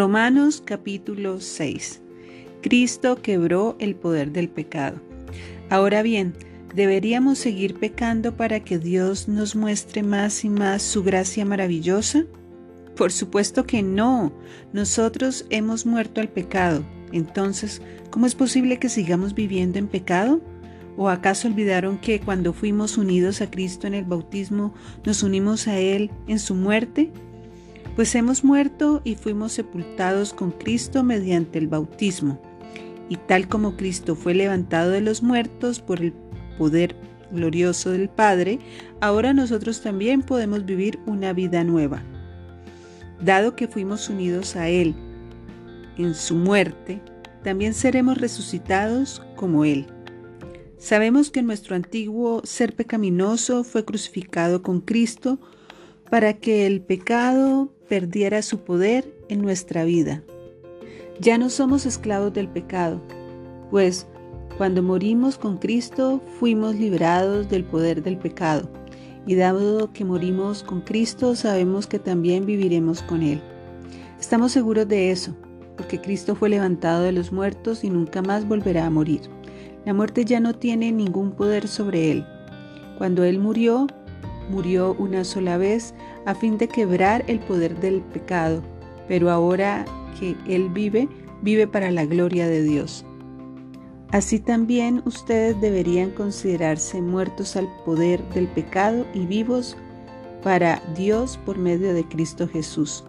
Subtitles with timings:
[0.00, 2.00] Romanos capítulo 6.
[2.62, 4.98] Cristo quebró el poder del pecado.
[5.68, 6.32] Ahora bien,
[6.74, 12.24] ¿deberíamos seguir pecando para que Dios nos muestre más y más su gracia maravillosa?
[12.96, 14.32] Por supuesto que no.
[14.72, 16.82] Nosotros hemos muerto al pecado.
[17.12, 20.40] Entonces, ¿cómo es posible que sigamos viviendo en pecado?
[20.96, 24.72] ¿O acaso olvidaron que cuando fuimos unidos a Cristo en el bautismo,
[25.04, 27.12] nos unimos a Él en su muerte?
[28.00, 32.40] Pues hemos muerto y fuimos sepultados con Cristo mediante el bautismo.
[33.10, 36.14] Y tal como Cristo fue levantado de los muertos por el
[36.56, 36.96] poder
[37.30, 38.58] glorioso del Padre,
[39.02, 42.02] ahora nosotros también podemos vivir una vida nueva.
[43.22, 44.94] Dado que fuimos unidos a Él
[45.98, 47.02] en su muerte,
[47.44, 49.88] también seremos resucitados como Él.
[50.78, 55.38] Sabemos que nuestro antiguo ser pecaminoso fue crucificado con Cristo
[56.08, 60.22] para que el pecado perdiera su poder en nuestra vida.
[61.20, 63.02] Ya no somos esclavos del pecado,
[63.68, 64.06] pues
[64.56, 68.70] cuando morimos con Cristo fuimos liberados del poder del pecado,
[69.26, 73.40] y dado que morimos con Cristo sabemos que también viviremos con Él.
[74.20, 75.34] Estamos seguros de eso,
[75.76, 79.22] porque Cristo fue levantado de los muertos y nunca más volverá a morir.
[79.84, 82.26] La muerte ya no tiene ningún poder sobre Él.
[82.98, 83.88] Cuando Él murió,
[84.50, 85.94] murió una sola vez
[86.26, 88.62] a fin de quebrar el poder del pecado,
[89.08, 89.84] pero ahora
[90.18, 91.08] que Él vive,
[91.42, 93.04] vive para la gloria de Dios.
[94.12, 99.76] Así también ustedes deberían considerarse muertos al poder del pecado y vivos
[100.42, 103.04] para Dios por medio de Cristo Jesús.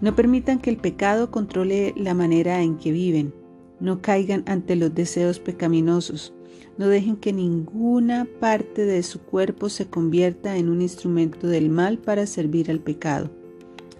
[0.00, 3.34] No permitan que el pecado controle la manera en que viven.
[3.80, 6.32] No caigan ante los deseos pecaminosos.
[6.76, 11.98] No dejen que ninguna parte de su cuerpo se convierta en un instrumento del mal
[11.98, 13.30] para servir al pecado.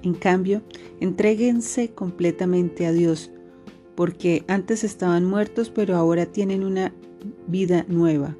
[0.02, 0.62] En cambio,
[1.00, 3.30] entréguense completamente a Dios,
[3.94, 6.92] porque antes estaban muertos, pero ahora tienen una
[7.46, 8.36] vida nueva.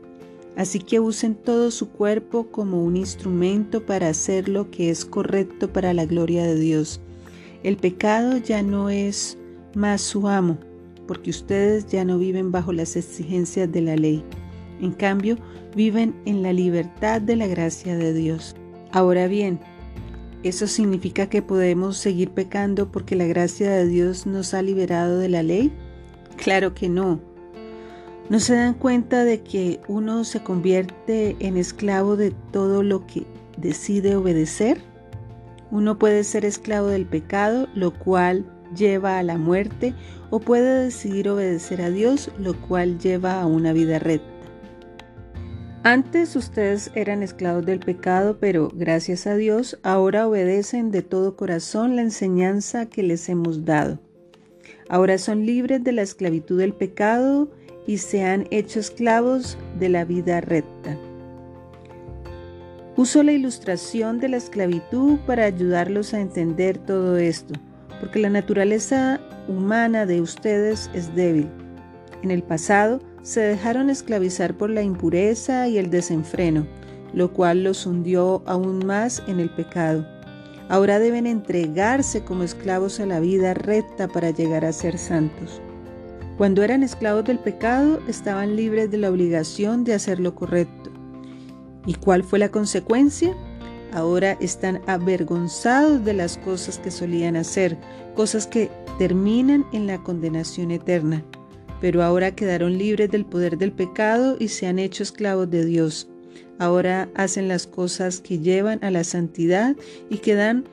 [0.57, 5.73] Así que usen todo su cuerpo como un instrumento para hacer lo que es correcto
[5.73, 7.01] para la gloria de Dios.
[7.63, 9.39] El pecado ya no es
[9.75, 10.59] más su amo,
[11.07, 14.25] porque ustedes ya no viven bajo las exigencias de la ley.
[14.81, 15.37] En cambio,
[15.75, 18.57] viven en la libertad de la gracia de Dios.
[18.93, 19.61] Ahora bien,
[20.43, 25.29] ¿eso significa que podemos seguir pecando porque la gracia de Dios nos ha liberado de
[25.29, 25.73] la ley?
[26.37, 27.21] Claro que no.
[28.31, 33.27] ¿No se dan cuenta de que uno se convierte en esclavo de todo lo que
[33.59, 34.81] decide obedecer?
[35.71, 39.95] Uno puede ser esclavo del pecado, lo cual lleva a la muerte,
[40.31, 44.35] o puede decidir obedecer a Dios, lo cual lleva a una vida recta.
[45.85, 51.95] Antes ustedes eran esclavos del pecado, pero gracias a Dios ahora obedecen de todo corazón
[51.95, 54.01] la enseñanza que les hemos dado.
[54.89, 57.51] Ahora son libres de la esclavitud del pecado
[57.87, 60.99] y se han hecho esclavos de la vida recta.
[62.97, 67.55] Uso la ilustración de la esclavitud para ayudarlos a entender todo esto
[68.05, 71.49] porque la naturaleza humana de ustedes es débil.
[72.23, 76.67] En el pasado se dejaron esclavizar por la impureza y el desenfreno,
[77.15, 80.07] lo cual los hundió aún más en el pecado.
[80.69, 85.63] Ahora deben entregarse como esclavos a la vida recta para llegar a ser santos.
[86.37, 90.91] Cuando eran esclavos del pecado, estaban libres de la obligación de hacer lo correcto.
[91.87, 93.35] ¿Y cuál fue la consecuencia?
[93.93, 97.77] Ahora están avergonzados de las cosas que solían hacer,
[98.15, 101.25] cosas que terminan en la condenación eterna.
[101.81, 106.09] Pero ahora quedaron libres del poder del pecado y se han hecho esclavos de Dios.
[106.59, 109.77] Ahora hacen las cosas que llevan a la santidad
[110.09, 110.65] y que dan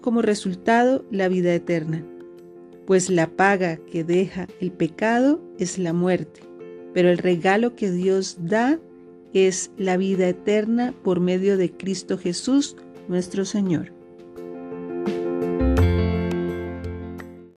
[0.00, 2.04] como resultado la vida eterna.
[2.86, 6.40] Pues la paga que deja el pecado es la muerte,
[6.94, 8.78] pero el regalo que Dios da
[9.34, 12.76] es la vida eterna por medio de Cristo Jesús,
[13.08, 13.97] nuestro Señor.